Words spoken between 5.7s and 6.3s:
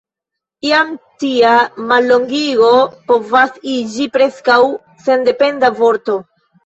vorto.